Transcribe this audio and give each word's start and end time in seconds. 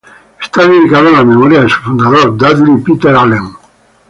Está 0.41 0.67
dedicado 0.67 1.09
a 1.09 1.19
la 1.19 1.23
memoria 1.23 1.61
de 1.61 1.69
su 1.69 1.79
fundador, 1.79 2.35
Dudley 2.35 2.81
Peter 2.83 3.15
Allen. 3.15 3.49